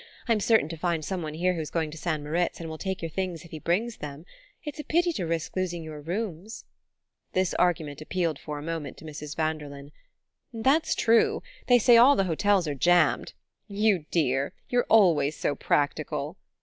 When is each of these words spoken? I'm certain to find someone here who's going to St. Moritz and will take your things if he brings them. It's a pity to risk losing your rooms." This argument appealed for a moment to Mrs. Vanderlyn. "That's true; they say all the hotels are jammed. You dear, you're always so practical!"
I'm 0.27 0.39
certain 0.39 0.67
to 0.69 0.77
find 0.77 1.05
someone 1.05 1.35
here 1.35 1.53
who's 1.53 1.69
going 1.69 1.91
to 1.91 1.97
St. 1.99 2.23
Moritz 2.23 2.59
and 2.59 2.67
will 2.67 2.79
take 2.79 3.03
your 3.03 3.11
things 3.11 3.45
if 3.45 3.51
he 3.51 3.59
brings 3.59 3.97
them. 3.97 4.25
It's 4.63 4.79
a 4.79 4.83
pity 4.83 5.13
to 5.13 5.27
risk 5.27 5.55
losing 5.55 5.83
your 5.83 6.01
rooms." 6.01 6.65
This 7.33 7.53
argument 7.53 8.01
appealed 8.01 8.39
for 8.39 8.57
a 8.57 8.63
moment 8.63 8.97
to 8.97 9.05
Mrs. 9.05 9.35
Vanderlyn. 9.35 9.91
"That's 10.51 10.95
true; 10.95 11.43
they 11.67 11.77
say 11.77 11.97
all 11.97 12.15
the 12.15 12.23
hotels 12.23 12.67
are 12.67 12.73
jammed. 12.73 13.33
You 13.67 14.07
dear, 14.09 14.53
you're 14.69 14.87
always 14.89 15.37
so 15.37 15.53
practical!" 15.53 16.35